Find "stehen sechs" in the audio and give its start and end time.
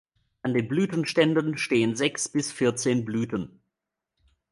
1.59-2.27